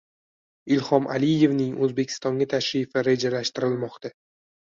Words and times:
Ilhom 0.75 1.03
Aliyevning 1.15 1.75
O‘zbekistonga 1.87 2.47
tashrifi 2.53 3.05
rejalashtirilmoqda 3.09 4.15